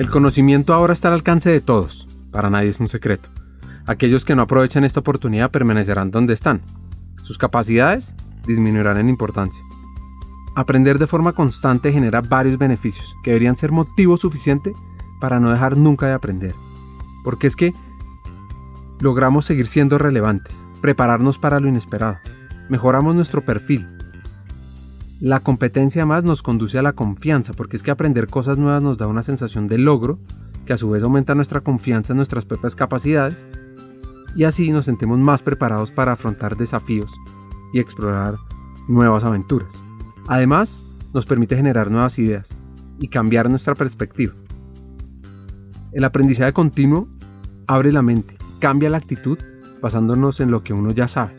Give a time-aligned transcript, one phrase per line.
[0.00, 3.28] El conocimiento ahora está al alcance de todos, para nadie es un secreto.
[3.84, 6.62] Aquellos que no aprovechan esta oportunidad permanecerán donde están.
[7.22, 8.14] Sus capacidades
[8.46, 9.62] disminuirán en importancia.
[10.56, 14.72] Aprender de forma constante genera varios beneficios que deberían ser motivo suficiente
[15.20, 16.54] para no dejar nunca de aprender.
[17.22, 17.74] Porque es que
[19.00, 22.16] logramos seguir siendo relevantes, prepararnos para lo inesperado,
[22.70, 23.86] mejoramos nuestro perfil.
[25.20, 28.96] La competencia más nos conduce a la confianza, porque es que aprender cosas nuevas nos
[28.96, 30.18] da una sensación de logro,
[30.64, 33.46] que a su vez aumenta nuestra confianza en nuestras propias capacidades,
[34.34, 37.12] y así nos sentimos más preparados para afrontar desafíos
[37.74, 38.36] y explorar
[38.88, 39.84] nuevas aventuras.
[40.26, 40.80] Además,
[41.12, 42.56] nos permite generar nuevas ideas
[42.98, 44.32] y cambiar nuestra perspectiva.
[45.92, 47.08] El aprendizaje continuo
[47.66, 49.36] abre la mente, cambia la actitud
[49.82, 51.36] basándonos en lo que uno ya sabe.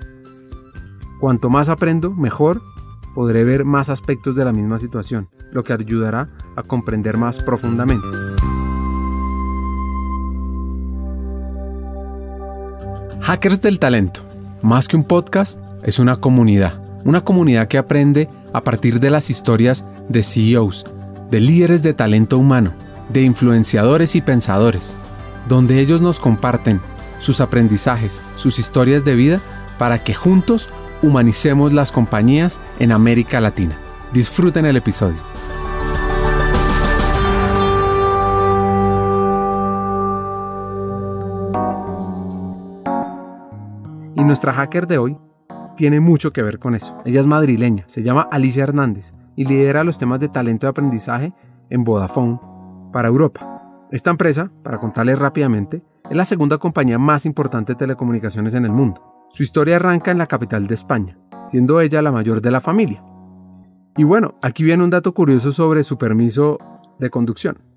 [1.19, 2.61] Cuanto más aprendo, mejor
[3.13, 8.07] podré ver más aspectos de la misma situación, lo que ayudará a comprender más profundamente.
[13.21, 14.21] Hackers del Talento,
[14.61, 19.29] más que un podcast, es una comunidad, una comunidad que aprende a partir de las
[19.29, 20.85] historias de CEOs,
[21.29, 22.73] de líderes de talento humano,
[23.09, 24.95] de influenciadores y pensadores,
[25.47, 26.81] donde ellos nos comparten
[27.19, 29.41] sus aprendizajes, sus historias de vida,
[29.77, 30.69] para que juntos
[31.01, 33.75] humanicemos las compañías en América Latina.
[34.13, 35.21] Disfruten el episodio.
[44.15, 45.17] Y nuestra hacker de hoy
[45.77, 46.95] tiene mucho que ver con eso.
[47.05, 51.33] Ella es madrileña, se llama Alicia Hernández y lidera los temas de talento y aprendizaje
[51.69, 52.39] en Vodafone
[52.91, 53.87] para Europa.
[53.91, 58.71] Esta empresa, para contarles rápidamente, es la segunda compañía más importante de telecomunicaciones en el
[58.71, 59.10] mundo.
[59.31, 63.01] Su historia arranca en la capital de España, siendo ella la mayor de la familia.
[63.95, 66.59] Y bueno, aquí viene un dato curioso sobre su permiso
[66.99, 67.70] de conducción.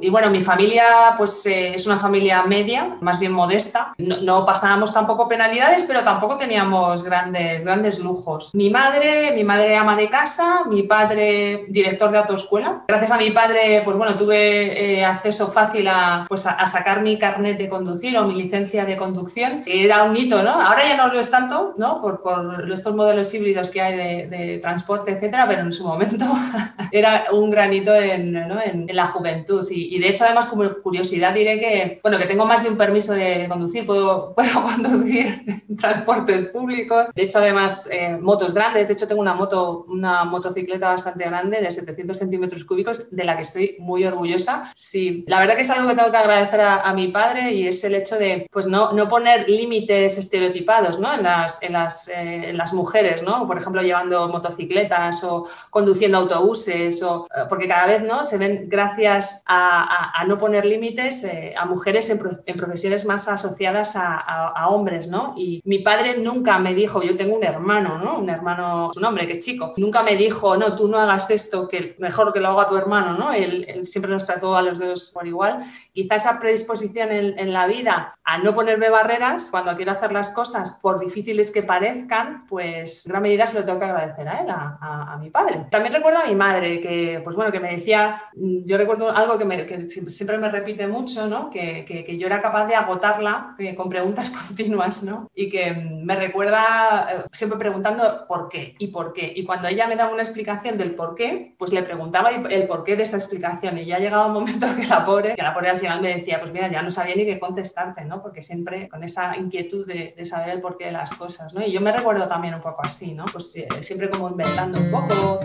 [0.00, 3.94] Y bueno, mi familia pues eh, es una familia media, más bien modesta.
[3.98, 8.54] No, pasábamos tampoco penalidades, pero tampoco teníamos grandes, grandes lujos.
[8.54, 12.84] Mi madre, mi madre ama de casa, mi padre director de autoescuela.
[12.88, 17.18] Gracias a mi padre, pues bueno, tuve eh, acceso fácil a, pues a, sacar mi
[17.18, 20.60] carnet de conducir o mi licencia de conducción, era un hito, ¿no?
[20.60, 21.94] Ahora ya no lo es tanto, ¿no?
[21.96, 23.96] Por, por estos modelos híbridos que hay
[24.28, 26.26] de, transporte, etcétera, pero en su momento
[26.92, 29.66] era un granito en, en, en la juventud.
[29.70, 32.76] Y, y, de hecho, además, como curiosidad diré que, bueno, que tengo más de un
[32.76, 35.42] permiso de, conducir, puedo, puedo conducir
[35.78, 37.06] transportes públicos.
[37.14, 38.88] De hecho, además, eh, motos grandes.
[38.88, 43.36] De hecho, tengo una moto, una motocicleta bastante grande de 700 centímetros cúbicos, de la
[43.36, 44.70] que estoy muy orgullosa.
[44.74, 47.84] Sí, la verdad que es algo que tengo que agradecer a, mi padre y es
[47.84, 51.12] el hecho de, pues, no, no poner límites estereotipados, ¿no?
[51.14, 53.46] En las, en las, eh, en las mujeres, ¿no?
[53.46, 58.24] Por ejemplo, llevando motocicletas o conduciendo autobuses, o, eh, porque cada vez, ¿no?
[58.24, 63.94] Se ven gracias a a, no poner límites eh, a mujeres en, profesiones más asociadas
[63.96, 65.34] a, hombres, ¿no?
[65.36, 68.18] Y mi padre nunca me dijo, yo tengo un hermano, ¿no?
[68.18, 71.66] Un hermano, un hombre que es chico, nunca me dijo, no, tú no hagas esto,
[71.68, 73.32] que mejor que lo haga tu hermano, ¿no?
[73.32, 75.64] Él, siempre nos trató a los dos por igual.
[75.92, 80.78] Quizá esa predisposición en, la vida a no ponerme barreras cuando quiero hacer las cosas,
[80.82, 84.50] por difíciles que parezcan, pues en gran medida se lo tengo que agradecer a él,
[84.50, 85.66] a, a mi padre.
[85.70, 89.44] También recuerdo a mi madre, que, pues bueno, que me decía, yo recuerdo algo que
[89.44, 91.50] me, que siempre me repite mucho, ¿no?
[91.50, 95.30] que, que, yo era capaz de agotarla eh, con preguntas continuas ¿no?
[95.34, 99.32] y que me recuerda eh, siempre preguntando por qué y por qué.
[99.34, 102.96] Y cuando ella me daba una explicación del por qué, pues le preguntaba el porqué
[102.96, 105.78] de esa explicación y ya llegaba un momento que la pobre, que la pobre al
[105.78, 108.22] final me decía, pues mira, ya no sabía ni qué contestarte, ¿no?
[108.22, 111.54] porque siempre con esa inquietud de, de saber el porqué de las cosas.
[111.54, 111.64] ¿no?
[111.64, 113.24] Y yo me recuerdo también un poco así, ¿no?
[113.26, 115.40] pues eh, siempre como inventando un poco.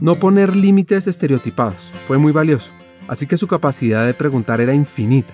[0.00, 2.70] No poner límites estereotipados fue muy valioso
[3.08, 5.32] así que su capacidad de preguntar era infinita.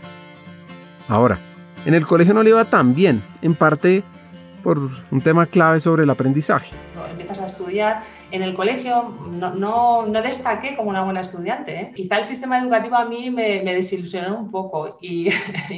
[1.08, 1.38] Ahora,
[1.84, 4.02] en el colegio no le iba tan bien, en parte
[4.62, 4.78] por
[5.10, 6.72] un tema clave sobre el aprendizaje.
[7.10, 8.02] Empiezas a estudiar
[8.32, 11.74] en el colegio no, no, no destaqué como una buena estudiante.
[11.74, 11.92] ¿eh?
[11.94, 15.28] Quizá el sistema educativo a mí me, me desilusionó un poco y,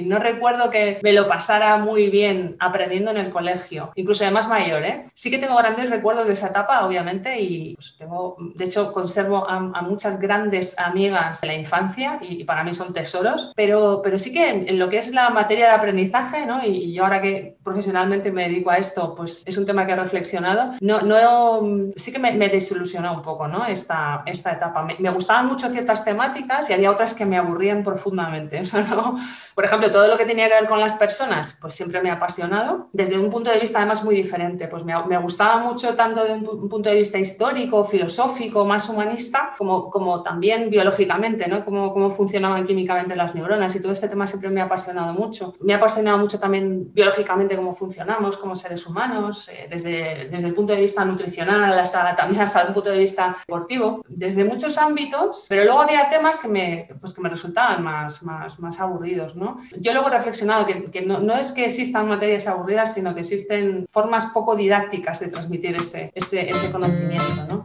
[0.04, 4.48] no recuerdo que me lo pasara muy bien aprendiendo en el colegio, incluso de más
[4.48, 4.84] mayor.
[4.84, 5.04] ¿eh?
[5.14, 9.48] Sí que tengo grandes recuerdos de esa etapa, obviamente, y pues, tengo, de hecho conservo
[9.48, 14.32] a, muchas grandes amigas de la infancia y, para mí son tesoros, pero, pero sí
[14.32, 16.64] que en, lo que es la materia de aprendizaje, ¿no?
[16.64, 19.96] y, yo ahora que profesionalmente me dedico a esto, pues es un tema que he
[19.96, 23.66] reflexionado, no, no, sí que me me desilusionó un poco ¿no?
[23.66, 24.86] esta, esta etapa.
[24.98, 28.62] Me, gustaban mucho ciertas temáticas y había otras que me aburrían profundamente.
[29.54, 32.14] Por ejemplo, todo lo que tenía que ver con las personas, pues siempre me ha
[32.14, 34.68] apasionado, desde un punto de vista además muy diferente.
[34.68, 39.52] Pues me, me gustaba mucho tanto desde un punto de vista histórico, filosófico, más humanista,
[39.56, 41.64] como, como también biológicamente, ¿no?
[41.64, 45.54] Cómo, cómo funcionaban químicamente las neuronas y todo este tema siempre me ha apasionado mucho.
[45.62, 50.54] Me ha apasionado mucho también biológicamente cómo funcionamos como seres humanos, eh, desde, desde el
[50.54, 55.46] punto de vista nutricional hasta también hasta el punto de vista deportivo, desde muchos ámbitos,
[55.48, 59.36] pero luego había temas que me, pues que me resultaban más, más, más aburridos.
[59.36, 59.60] ¿no?
[59.78, 63.20] Yo luego he reflexionado que, que no, no, es que existan materias aburridas, sino que
[63.20, 67.46] existen formas poco didácticas de transmitir ese, ese, ese conocimiento.
[67.48, 67.64] ¿no?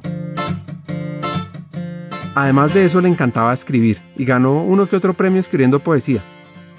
[2.35, 6.21] Además de eso le encantaba escribir y ganó uno que otro premio escribiendo poesía.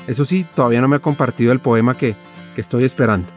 [0.07, 2.15] Eso sí, todavía no me ha compartido el poema que,
[2.55, 3.29] que estoy esperando.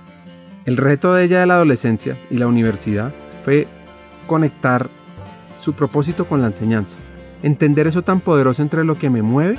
[0.65, 3.13] El reto de ella de la adolescencia y la universidad
[3.43, 3.67] fue
[4.27, 4.89] conectar
[5.59, 6.97] su propósito con la enseñanza,
[7.41, 9.57] entender eso tan poderoso entre lo que me mueve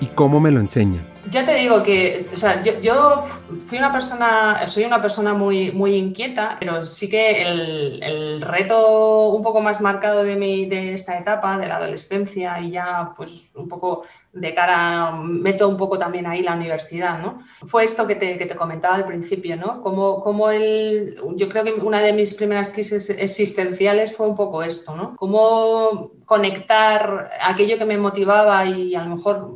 [0.00, 1.04] y cómo me lo enseñan.
[1.30, 3.22] Ya te digo que, o sea, yo,
[3.66, 9.28] fui una persona, soy una persona muy, muy inquieta, pero sí que el, el, reto
[9.28, 13.50] un poco más marcado de, mi, de esta etapa, de la adolescencia y ya pues
[13.54, 17.40] un poco de cara, meto un poco también ahí la universidad, ¿no?
[17.66, 19.80] Fue esto que te, que te comentaba al principio, ¿no?
[19.80, 24.62] Como, como el, yo creo que una de mis primeras crisis existenciales fue un poco
[24.62, 25.16] esto, ¿no?
[25.16, 29.50] Cómo conectar aquello que me motivaba y a lo mejor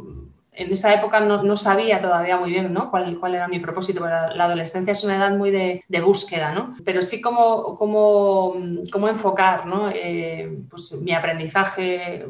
[0.56, 2.91] en esa época no, no, sabía todavía muy bien ¿no?
[2.91, 6.75] cuál, cuál era mi propósito, la, adolescencia es una edad muy de, de, búsqueda, ¿no?
[6.85, 8.55] pero sí cómo, cómo,
[8.93, 9.91] cómo enfocar ¿no?
[9.93, 12.27] eh, pues, mi aprendizaje,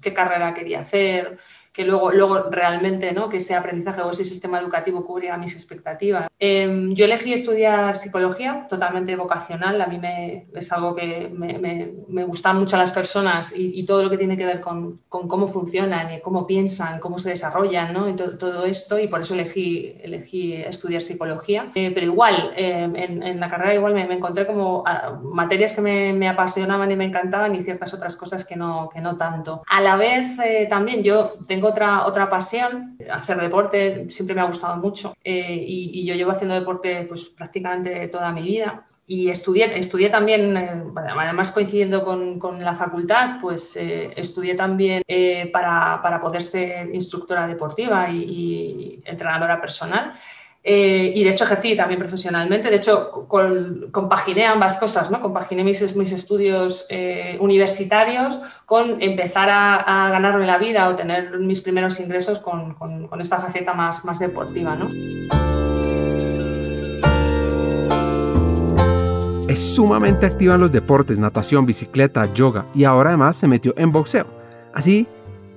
[0.00, 1.38] qué carrera quería hacer,
[1.76, 3.28] que luego, luego realmente ¿no?
[3.28, 6.28] que ese aprendizaje o ese sistema educativo cubriera mis expectativas.
[6.40, 11.92] Eh, yo elegí estudiar psicología, totalmente vocacional, a mí me, es algo que me, me,
[12.08, 15.28] me gustan mucho las personas y, y, todo lo que tiene que ver con, con,
[15.28, 18.08] cómo funcionan cómo piensan, cómo se desarrollan ¿no?
[18.08, 21.70] y to, todo esto y por eso elegí, elegí estudiar psicología.
[21.74, 25.80] Eh, pero igual, eh, en, en, la carrera igual me, encontré como a, materias que
[25.80, 29.62] me, apasionaban y me encantaban y ciertas otras cosas que no, que no tanto.
[29.68, 34.46] A la vez eh, también yo tengo otra, otra pasión, hacer deporte siempre me ha
[34.46, 39.30] gustado mucho eh, y, y, yo llevo haciendo deporte pues prácticamente toda mi vida y
[39.30, 45.48] estudié, estudié también, eh, además coincidiendo con, con, la facultad, pues eh, estudié también eh,
[45.52, 50.14] para, para, poder ser instructora deportiva y, y entrenadora personal.
[50.68, 53.12] Eh, y de hecho ejercí también profesionalmente, de hecho
[53.92, 55.20] compaginé ambas cosas, ¿no?
[55.20, 62.00] compaginé mis, estudios eh, universitarios con empezar a, ganarme la vida o tener mis primeros
[62.00, 64.74] ingresos con esta faceta más, más deportiva.
[64.74, 64.88] ¿no?
[69.48, 73.92] Es sumamente activa en los deportes, natación, bicicleta, yoga y ahora además se metió en
[73.92, 74.26] boxeo.
[74.74, 75.06] Así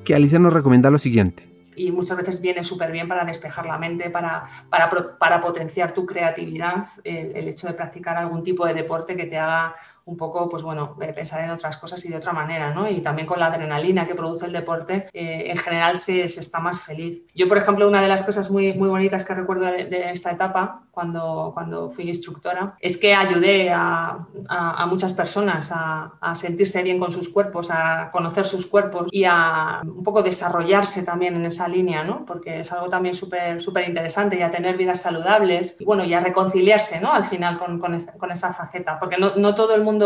[0.05, 3.77] que Alicia nos recomienda lo siguiente y muchas veces viene súper bien para despejar la
[3.77, 8.73] mente, para, para, para potenciar tu creatividad, el, el, hecho de practicar algún tipo de
[8.73, 9.75] deporte que te haga
[10.09, 12.89] un poco, pues bueno, pensar en otras cosas y de otra manera, ¿no?
[12.89, 16.59] Y también con la adrenalina que produce el deporte, eh, en general se, se, está
[16.59, 17.25] más feliz.
[17.33, 20.31] Yo, por ejemplo, una de las cosas muy, muy bonitas que recuerdo de, de esta
[20.31, 26.35] etapa, cuando, cuando fui instructora, es que ayudé a, a, a muchas personas a, a,
[26.35, 31.35] sentirse bien con sus cuerpos, a conocer sus cuerpos y a un poco desarrollarse también
[31.35, 32.25] en esa línea, ¿no?
[32.25, 36.13] Porque es algo también súper súper interesante y a tener vidas saludables y, bueno, y
[36.13, 37.13] a reconciliarse, ¿no?
[37.13, 39.98] Al final con, con, esa, con esa faceta, porque no, no todo el mundo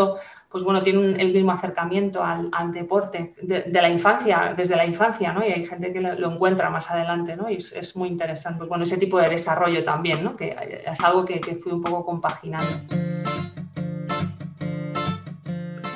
[0.53, 5.43] pues bueno, tiene el mismo acercamiento al, deporte de, la infancia, desde la infancia, ¿no?
[5.43, 7.49] Y hay gente que lo, encuentra más adelante, ¿no?
[7.49, 10.35] Y es, muy interesante, pues bueno, ese tipo de desarrollo también, ¿no?
[10.35, 12.69] Que es algo que, que fui un poco compaginando.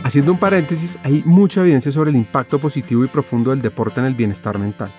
[0.04, 4.08] Haciendo un paréntesis, hay mucha evidencia sobre el impacto positivo y profundo del deporte en
[4.08, 4.89] el bienestar mental.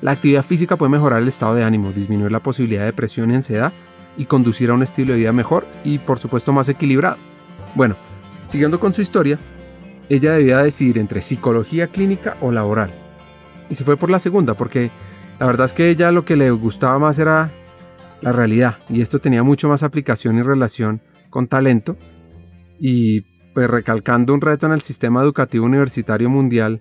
[0.00, 3.34] La actividad física puede mejorar el estado de ánimo, disminuir la posibilidad de depresión y
[3.34, 3.72] ansiedad
[4.16, 7.18] y conducir a un estilo de vida mejor y por supuesto más equilibrado.
[7.74, 7.96] Bueno,
[8.46, 9.38] Siguiendo con su historia,
[10.08, 12.90] ella debía decidir entre psicología clínica o laboral.
[13.68, 14.90] Y se fue por la segunda, porque
[15.40, 17.50] la verdad es que ella lo que le gustaba más era
[18.20, 21.96] la realidad, y esto tenía mucho más aplicación y relación con talento,
[22.78, 23.22] y
[23.52, 26.80] pues recalcando un reto en el sistema educativo universitario mundial,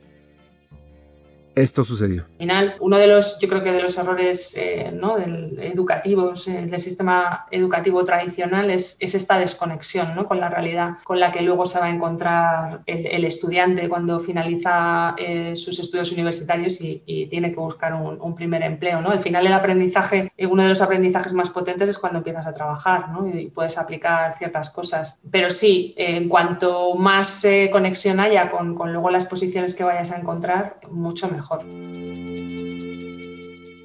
[1.55, 2.23] esto sucedió.
[2.23, 5.17] Al final, uno de los, yo creo que de los errores eh, ¿no?
[5.17, 10.27] del, educativos, eh, del sistema educativo tradicional es, es esta desconexión ¿no?
[10.27, 15.15] con la realidad con la que luego se va a encontrar el, estudiante cuando finaliza
[15.17, 19.01] eh, sus estudios universitarios y, tiene que buscar un, primer empleo.
[19.01, 19.11] ¿no?
[19.11, 23.09] Al final, el aprendizaje, uno de los aprendizajes más potentes es cuando empiezas a trabajar
[23.09, 23.27] ¿no?
[23.27, 25.19] y puedes aplicar ciertas cosas.
[25.31, 30.17] Pero sí, en cuanto más conexión haya con, con luego las posiciones que vayas a
[30.17, 31.44] encontrar, mucho mejor.
[31.47, 32.64] 好的。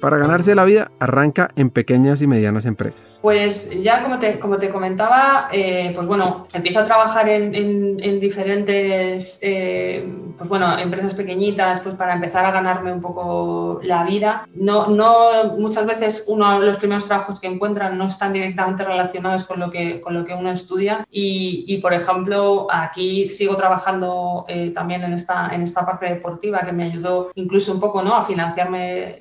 [0.01, 3.19] Para ganarse la vida, arranca en pequeñas y medianas empresas.
[3.21, 9.37] Pues ya como te, como te comentaba, eh, pues bueno, empiezo a trabajar en, diferentes
[9.43, 14.47] eh, pues bueno, empresas pequeñitas pues para empezar a ganarme un poco la vida.
[14.55, 19.59] No, no, muchas veces uno los primeros trabajos que encuentran no están directamente relacionados con
[19.59, 24.71] lo que, con lo que uno estudia y, y por ejemplo, aquí sigo trabajando eh,
[24.71, 28.15] también en esta, en esta parte deportiva que me ayudó incluso un poco ¿no?
[28.15, 29.19] a financiarme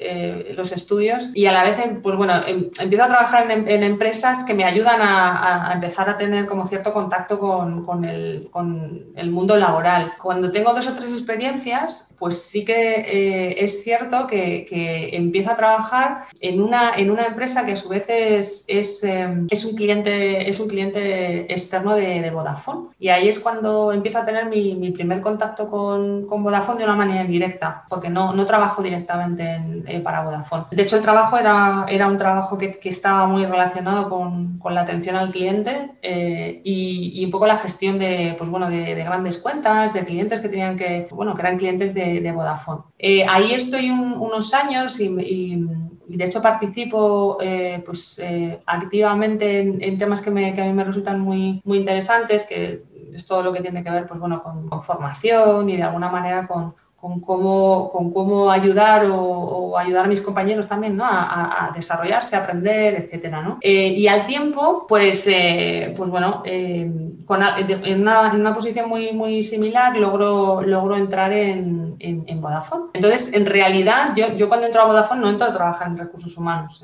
[0.56, 4.54] los estudios y a la vez, pues bueno, em, empiezo a trabajar en, empresas que
[4.54, 9.56] me ayudan a, empezar a tener como cierto contacto con, con, el, con, el, mundo
[9.56, 10.14] laboral.
[10.20, 15.50] Cuando tengo dos o tres experiencias, pues sí que eh, es cierto que, que, empiezo
[15.50, 19.64] a trabajar en una, en una empresa que a su vez es, es, em, es
[19.64, 22.90] un, cliente, es un cliente externo de, de, Vodafone.
[22.98, 26.84] Y ahí es cuando empiezo a tener mi, mi primer contacto con, con, Vodafone de
[26.84, 30.59] una manera indirecta, porque no, no trabajo directamente eh, para Vodafone.
[30.70, 34.82] De hecho, el trabajo era, era un trabajo que, estaba muy relacionado con, con, la
[34.82, 39.94] atención al cliente eh, y, un poco la gestión de, pues bueno, de, grandes cuentas,
[39.94, 42.82] de clientes que tenían que, bueno, que eran clientes de, Vodafone.
[42.98, 45.66] Eh, ahí estoy unos años y,
[46.06, 48.20] de hecho participo eh, pues,
[48.66, 53.42] activamente en, temas que, me, a mí me resultan muy, muy interesantes, que es todo
[53.42, 57.18] lo que tiene que ver pues, bueno, con formación y de alguna manera con, con
[57.20, 61.04] cómo, con cómo ayudar o, ayudar a mis compañeros también ¿no?
[61.06, 63.58] a, desarrollarse, a aprender, etcétera, ¿no?
[63.62, 66.90] Eh, y al tiempo, pues, eh, pues bueno, eh,
[67.24, 72.90] con, en, una, en, una, posición muy, muy similar logro, logro entrar en, en, Vodafone.
[72.94, 76.36] Entonces, en realidad, yo, yo, cuando entro a Vodafone no entro a trabajar en recursos
[76.36, 76.82] humanos.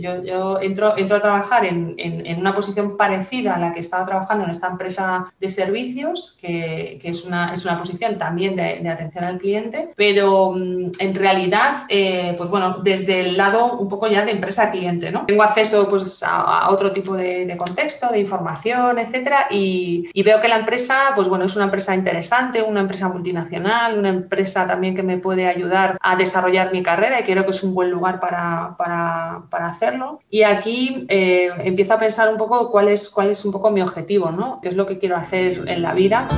[0.00, 4.44] yo, yo entro, entro a trabajar en, una posición parecida a la que estaba trabajando
[4.44, 8.88] en esta empresa de servicios, que, que es, una, es una posición también de, de
[8.88, 9.49] atención al cliente
[9.96, 15.10] pero mm, en realidad, eh, pues bueno, desde el lado un poco ya de empresa-cliente,
[15.10, 15.26] ¿no?
[15.26, 20.58] Tengo acceso pues a, otro tipo de, contexto, de información, etcétera, y, veo que la
[20.58, 25.18] empresa, pues bueno, es una empresa interesante, una empresa multinacional, una empresa también que me
[25.18, 29.42] puede ayudar a desarrollar mi carrera y creo que es un buen lugar para, para,
[29.50, 30.20] para hacerlo.
[30.30, 33.80] Y aquí eh, empiezo a pensar un poco cuál es, cuál es un poco mi
[33.80, 34.60] objetivo, ¿no?
[34.60, 36.28] ¿Qué es lo que quiero hacer en la vida?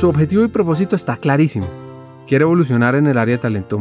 [0.00, 1.66] Su objetivo y propósito está clarísimo.
[2.26, 3.76] Quiere evolucionar en el área de talento.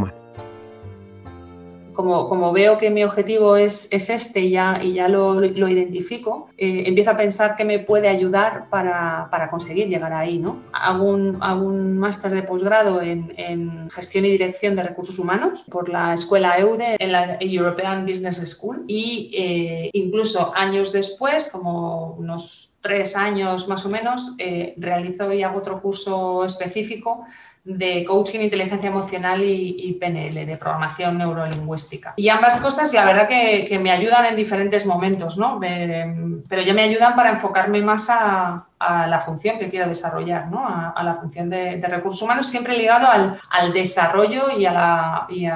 [1.99, 5.67] Como, como, veo que mi objetivo es, es este y ya, y ya lo, lo
[5.67, 10.39] identifico, eh, empiezo a pensar qué me puede ayudar para, para conseguir llegar ahí.
[10.39, 10.61] ¿no?
[10.71, 15.89] Hago un, un máster de posgrado en, en, gestión y dirección de recursos humanos por
[15.89, 22.75] la escuela EUDE en la European Business School y eh, incluso años después, como unos
[22.79, 27.25] tres años más o menos, eh, realizo y hago otro curso específico
[27.63, 32.13] de coaching, inteligencia emocional y, PNL, de programación neurolingüística.
[32.15, 35.59] Y ambas cosas, la verdad que, me ayudan en diferentes momentos, ¿no?
[35.59, 40.65] pero ya me ayudan para enfocarme más a, la función que quiero desarrollar, ¿no?
[40.65, 45.47] A, la función de, recursos humanos, siempre ligado al, desarrollo y, y,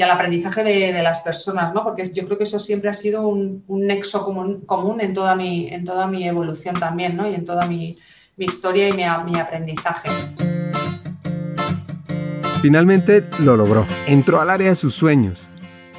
[0.00, 1.82] al aprendizaje de, las personas, ¿no?
[1.82, 5.84] Porque yo creo que eso siempre ha sido un, nexo común, en, toda mi, en
[5.84, 7.28] toda mi evolución también, ¿no?
[7.28, 7.96] Y en toda mi,
[8.38, 10.08] historia y mi aprendizaje.
[12.62, 13.84] Finalmente lo logró.
[14.06, 15.50] Entró al área de sus sueños.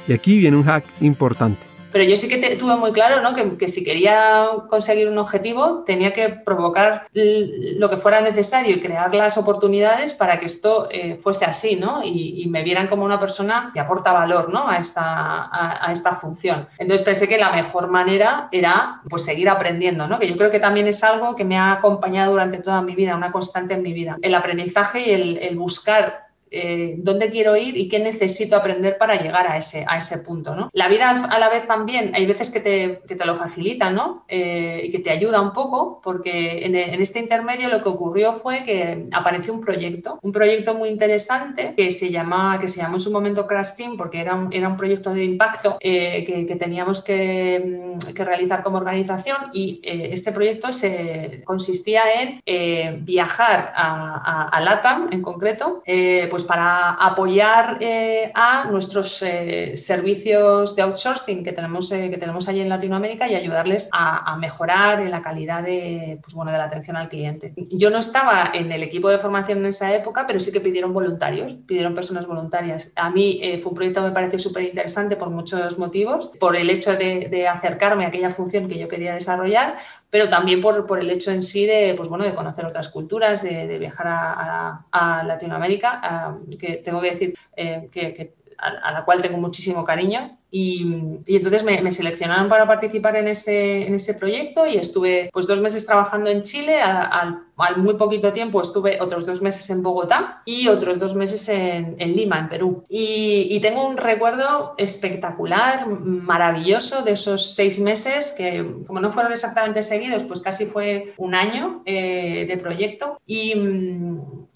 [0.08, 1.60] Y aquí viene un hack importante.
[1.92, 3.34] Pero yo sí que tuve muy claro ¿no?
[3.34, 9.14] que, si quería conseguir un objetivo tenía que provocar lo que fuera necesario y crear
[9.14, 12.00] las oportunidades para que esto eh, fuese así ¿no?
[12.02, 14.68] Y, me vieran como una persona que aporta valor ¿no?
[14.68, 16.66] a, esta, a, esta función.
[16.78, 20.18] Entonces pensé que la mejor manera era pues, seguir aprendiendo, ¿no?
[20.18, 23.14] que yo creo que también es algo que me ha acompañado durante toda mi vida,
[23.14, 24.16] una constante en mi vida.
[24.20, 26.23] El aprendizaje y el buscar
[26.54, 30.54] eh, dónde quiero ir y qué necesito aprender para llegar a ese, a ese punto.
[30.54, 30.70] ¿no?
[30.72, 34.24] La vida a la vez también, hay veces que te, que te lo facilita ¿no?
[34.28, 38.32] Eh, y que te ayuda un poco, porque en, en, este intermedio lo que ocurrió
[38.32, 43.00] fue que apareció un proyecto, un proyecto muy interesante que se, que se llamó en
[43.00, 47.02] su momento Crash Team, porque era un, era un proyecto de impacto que, que, teníamos
[47.02, 54.60] que, que, realizar como organización y este proyecto se consistía en viajar a, a, a
[54.60, 61.52] LATAM en concreto, eh, pues para apoyar eh, a nuestros eh, servicios de outsourcing que
[61.52, 66.34] tenemos, que tenemos allí en Latinoamérica y ayudarles a, mejorar en la calidad de, pues
[66.34, 67.54] bueno, de la atención al cliente.
[67.70, 70.92] Yo no estaba en el equipo de formación en esa época, pero sí que pidieron
[70.92, 72.90] voluntarios, pidieron personas voluntarias.
[72.96, 76.68] A mí fue un proyecto que me pareció súper interesante por muchos motivos, por el
[76.68, 79.76] hecho de, de acercarme a aquella función que yo quería desarrollar,
[80.10, 83.42] pero también por, por, el hecho en sí de, pues bueno, de conocer otras culturas,
[83.42, 86.23] de, de viajar a, a, a Latinoamérica,
[86.58, 90.38] que tengo que decir eh, que, que a, la cual tengo muchísimo cariño.
[90.50, 90.86] Y,
[91.26, 95.48] y entonces me, me, seleccionaron para participar en ese, en ese proyecto y estuve pues
[95.48, 99.82] dos meses trabajando en Chile, al, al, muy poquito tiempo estuve otros dos meses en
[99.82, 102.84] Bogotá y otros dos meses en, en Lima, en Perú.
[102.88, 109.32] Y, y, tengo un recuerdo espectacular, maravilloso de esos seis meses que como no fueron
[109.32, 113.18] exactamente seguidos, pues casi fue un año eh, de proyecto.
[113.26, 113.54] Y,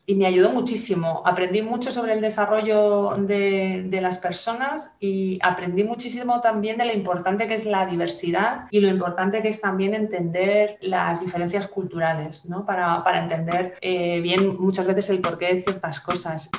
[0.08, 1.22] y, me ayudó muchísimo.
[1.24, 6.92] Aprendí mucho sobre el desarrollo de, de las personas y aprendí muchísimo también de lo
[6.92, 12.46] importante que es la diversidad y lo importante que es también entender las diferencias culturales,
[12.46, 12.64] ¿no?
[12.64, 16.50] para, para entender eh, bien muchas veces el porqué de ciertas cosas.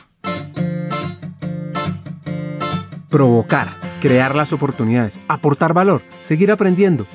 [3.09, 3.69] Provocar,
[4.01, 7.07] crear las oportunidades, aportar valor, seguir aprendiendo,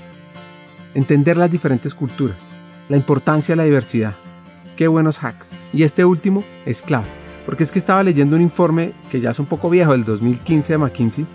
[0.94, 2.50] entender las diferentes culturas,
[2.88, 4.14] la importancia de la diversidad.
[4.76, 5.54] Qué buenos hacks.
[5.73, 7.07] Y este último es clave,
[7.47, 10.73] porque es que estaba leyendo un informe que ya es un poco viejo, del 2015
[10.73, 11.26] de McKinsey,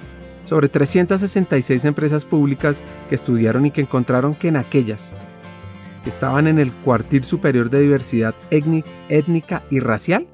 [0.44, 5.14] sobre 366 empresas públicas que estudiaron y que encontraron que en aquellas
[6.04, 10.28] que estaban en el cuartil superior de diversidad étnica y racial,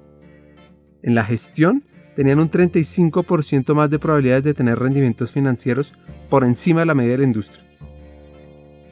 [1.04, 1.84] en la gestión
[2.16, 5.94] tenían un 35% más de probabilidades de tener rendimientos financieros
[6.30, 7.64] por encima de la media de la industria.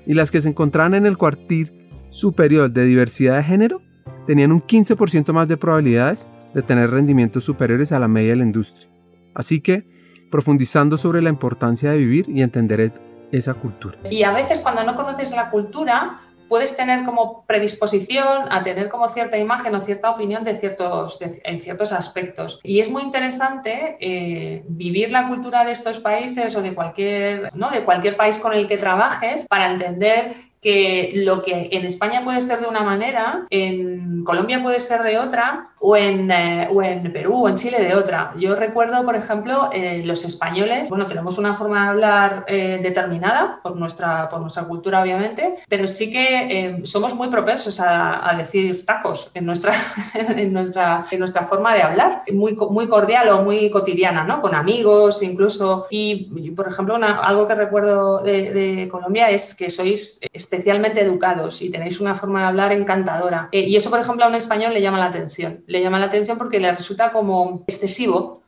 [0.06, 3.82] Y las que se encontraban en el cuartil superior de diversidad de género
[4.26, 8.44] tenían un 15% más de probabilidades de tener rendimientos superiores a la media de la
[8.44, 8.90] industria.
[9.34, 9.88] Así que
[10.30, 12.92] profundizando sobre la importancia de vivir y entender
[13.32, 13.98] esa cultura.
[14.10, 19.10] Y a veces cuando no conoces la cultura, puedes tener como predisposición a tener como
[19.10, 22.60] cierta imagen o cierta opinión de ciertos, en ciertos aspectos.
[22.64, 27.70] Y es muy interesante eh, vivir la cultura de estos países o de cualquier, ¿no?
[27.70, 32.42] de cualquier país con el que trabajes para entender que lo que en España puede
[32.42, 37.12] ser de una manera, en Colombia puede ser de otra, o en, eh, o en
[37.12, 38.34] Perú o en Chile de otra.
[38.38, 43.60] Yo recuerdo, por ejemplo, eh, los españoles, bueno, tenemos una forma de hablar eh, determinada
[43.62, 48.34] por nuestra, por nuestra cultura, obviamente, pero sí que eh, somos muy propensos a, a,
[48.38, 49.74] decir tacos en nuestra,
[50.14, 54.42] en, nuestra, en nuestra forma de hablar, muy, muy cordial o muy cotidiana, ¿no?
[54.42, 55.88] Con amigos incluso.
[55.90, 60.22] Y, por ejemplo, una, algo que recuerdo de, de, Colombia es que sois
[60.54, 63.50] especialmente educados y tenéis una forma de hablar encantadora.
[63.52, 66.38] y eso, por ejemplo, a un español le llama la atención le llama la atención
[66.38, 68.43] porque le resulta como excesivo,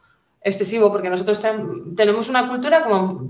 [0.46, 3.28] excesivo, porque nosotros ten, tenemos una cultura como,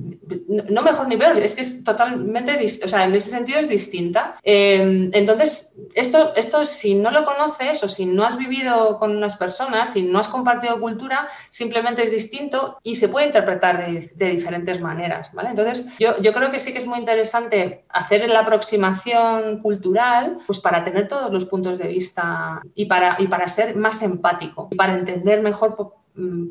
[0.69, 4.38] no mejor ni peor, es que es totalmente, o sea, en ese sentido es distinta.
[4.43, 9.38] Eh, entonces, esto, esto si no lo conoces o si no has vivido con unas
[9.38, 14.30] personas, si no has compartido cultura, simplemente es distinto y se puede interpretar de, de
[14.32, 15.49] diferentes maneras, ¿vale?
[15.51, 20.60] Entonces, yo, yo creo que sí que es muy interesante hacer la aproximación cultural, pues
[20.60, 24.75] para tener todos los puntos de vista y para, y para ser más empático y
[24.75, 25.78] para entender mejor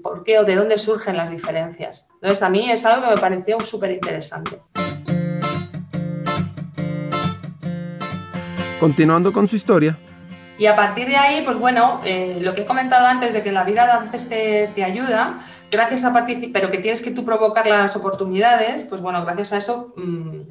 [0.03, 2.09] por qué o de dónde surgen las diferencias.
[2.14, 4.61] Entonces, a mí es algo que me pareció súper interesante.
[8.81, 9.98] Continuando con su historia.
[10.57, 13.50] Y a partir de ahí, pues bueno, eh, lo que he comentado antes de que
[13.50, 15.40] la vida a veces te, te ayuda,
[15.74, 19.57] gracias a participar, pero que tienes que tú provocar las oportunidades, pues bueno, gracias a
[19.57, 19.94] eso,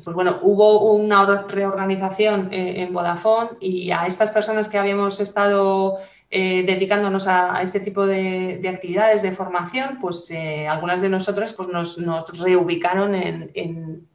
[0.04, 6.00] pues bueno, hubo una reorganización eh, en Vodafone y a estas personas que habíamos estado
[6.36, 11.54] eh, dedicándonos a, este tipo de, de, actividades de formación, pues eh, algunas de nosotras
[11.54, 14.08] pues nos, reubicaron en,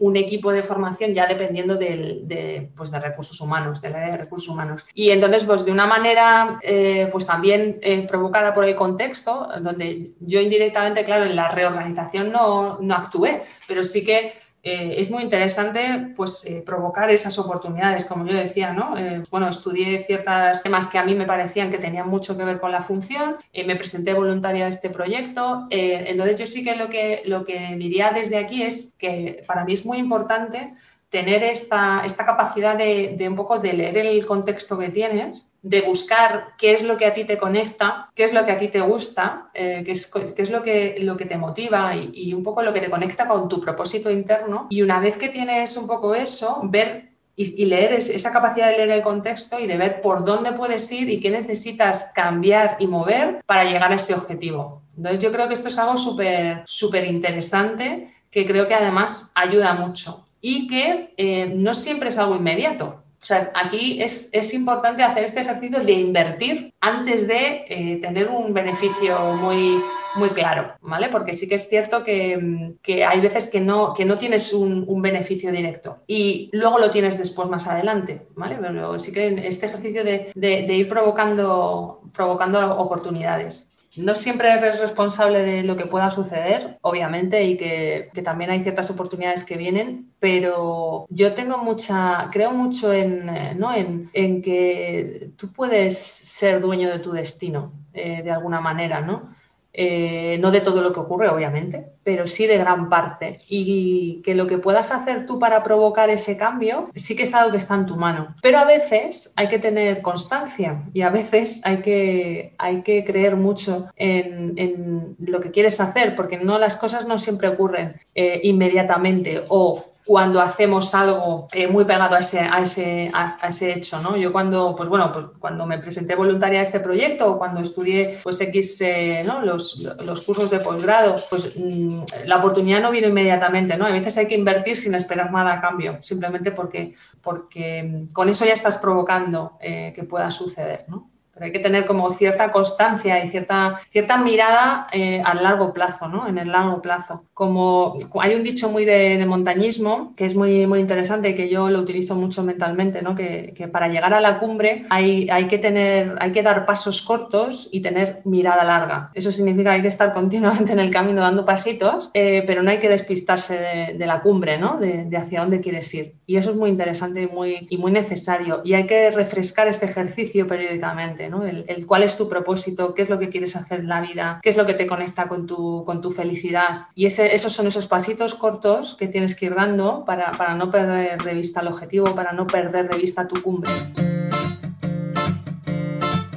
[0.00, 4.48] un equipo de formación ya dependiendo de, pues de recursos humanos, del área de recursos
[4.48, 4.86] humanos.
[4.94, 7.78] Y entonces, pues de una manera eh, pues también
[8.08, 13.84] provocada por el contexto, donde yo indirectamente, claro, en la reorganización no, no actué, pero
[13.84, 14.32] sí que
[14.68, 18.98] eh, es muy interesante pues, eh, provocar esas oportunidades, como yo decía, ¿no?
[18.98, 22.60] Eh, bueno, estudié ciertos temas que a mí me parecían que tenían mucho que ver
[22.60, 27.22] con la función, me presenté voluntaria a este proyecto, entonces yo sí que lo, que
[27.24, 30.74] lo que diría desde aquí es que para mí es muy importante
[31.08, 35.80] tener esta, esta capacidad de, de, un poco de leer el contexto que tienes, de
[35.82, 38.68] buscar qué es lo que a ti te conecta, qué es lo que a ti
[38.68, 42.42] te gusta, eh, qué, es, qué, es, lo que, lo que te motiva y, un
[42.42, 44.66] poco lo que te conecta con tu propósito interno.
[44.70, 48.76] Y una vez que tienes un poco eso, ver y, y leer esa capacidad de
[48.76, 52.86] leer el contexto y de ver por dónde puedes ir y qué necesitas cambiar y
[52.86, 54.82] mover para llegar a ese objetivo.
[54.96, 59.74] Entonces yo creo que esto es algo súper, súper interesante que creo que además ayuda
[59.74, 63.02] mucho y que eh, no siempre es algo inmediato.
[63.20, 68.28] O sea, aquí es, es, importante hacer este ejercicio de invertir antes de eh, tener
[68.28, 69.82] un beneficio muy,
[70.14, 71.08] muy claro, ¿vale?
[71.08, 74.84] Porque sí que es cierto que, que hay veces que no, que no tienes un,
[74.86, 78.56] un, beneficio directo y luego lo tienes después más adelante, ¿vale?
[78.60, 83.74] Pero sí que este ejercicio de, de, de ir provocando, provocando oportunidades.
[83.98, 88.90] No siempre eres responsable de lo que pueda suceder, obviamente, y que, también hay ciertas
[88.90, 93.74] oportunidades que vienen, pero yo tengo mucha, creo mucho en, ¿no?
[93.74, 99.37] en, en que tú puedes ser dueño de tu destino, eh, de alguna manera, ¿no?
[99.72, 103.36] Eh, no de todo lo que ocurre, obviamente, pero sí de gran parte.
[103.48, 107.52] Y que lo que puedas hacer tú para provocar ese cambio sí que es algo
[107.52, 108.34] que está en tu mano.
[108.42, 113.36] Pero a veces hay que tener constancia y a veces hay que, hay que creer
[113.36, 118.40] mucho en, en lo que quieres hacer, porque no, las cosas no siempre ocurren eh,
[118.42, 124.00] inmediatamente o cuando hacemos algo eh, muy pegado a ese, a ese, a, ese hecho,
[124.00, 124.16] ¿no?
[124.16, 128.18] Yo cuando, pues bueno, pues cuando me presenté voluntaria a este proyecto o cuando estudié
[128.22, 129.42] pues X, eh, ¿no?
[129.42, 133.84] Los, los, cursos de posgrado, pues mmm, la oportunidad no vino inmediatamente, ¿no?
[133.84, 138.46] A veces hay que invertir sin esperar nada a cambio, simplemente porque, porque con eso
[138.46, 141.10] ya estás provocando eh, que pueda suceder, ¿no?
[141.40, 146.28] Hay que tener como cierta constancia y cierta, cierta mirada eh, a largo plazo, ¿no?
[146.28, 147.24] En el largo plazo.
[147.34, 151.80] Como hay un dicho muy de, montañismo que es muy, muy interesante que yo lo
[151.80, 153.14] utilizo mucho mentalmente, ¿no?
[153.14, 157.68] Que, para llegar a la cumbre hay, hay, que tener, hay que dar pasos cortos
[157.70, 159.10] y tener mirada larga.
[159.14, 162.70] Eso significa que hay que estar continuamente en el camino dando pasitos, eh, pero no
[162.70, 164.78] hay que despistarse de, de la cumbre, ¿no?
[164.78, 166.14] De, de, hacia dónde quieres ir.
[166.26, 168.62] Y eso es muy interesante y muy, y muy necesario.
[168.64, 171.27] Y hay que refrescar este ejercicio periódicamente.
[171.28, 174.48] El, cuál es tu propósito, qué es lo que quieres hacer en la vida, qué
[174.48, 176.86] es lo que te conecta con tu, con tu felicidad.
[176.94, 181.22] Y esos son esos pasitos cortos que tienes que ir dando para, para no perder
[181.22, 183.70] de vista el objetivo, para no perder de vista tu cumbre.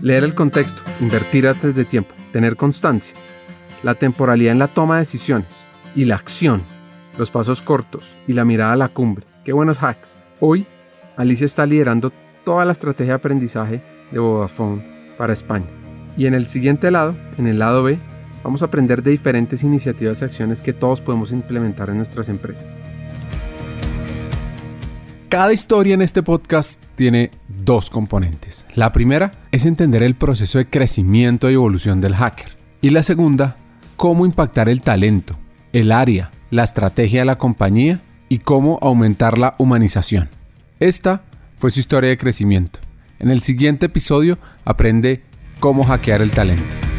[0.01, 3.15] Leer el contexto, invertir antes de tiempo, tener constancia,
[3.83, 6.63] la temporalidad en la toma de decisiones y la acción,
[7.17, 9.25] los pasos cortos y la mirada a la cumbre.
[9.45, 10.17] Qué buenos hacks.
[10.39, 10.65] Hoy,
[11.17, 12.11] Alicia está liderando
[12.43, 14.83] toda la estrategia de aprendizaje de Vodafone
[15.17, 15.67] para España.
[16.17, 17.99] Y en el siguiente lado, en el lado B,
[18.43, 22.81] vamos a aprender de diferentes iniciativas y acciones que todos podemos implementar en nuestras empresas.
[25.29, 28.65] Cada historia en este podcast tiene dos componentes.
[28.75, 32.57] La primera es entender el proceso de crecimiento y evolución del hacker.
[32.81, 33.55] Y la segunda,
[33.95, 35.37] cómo impactar el talento,
[35.71, 40.29] el área, la estrategia de la compañía y cómo aumentar la humanización.
[40.81, 41.21] Esta
[41.57, 42.79] fue su historia de crecimiento.
[43.21, 45.21] En el siguiente episodio aprende
[45.59, 46.90] cómo hackear el talento.